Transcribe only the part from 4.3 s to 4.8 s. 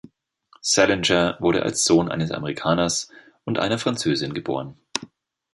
geboren.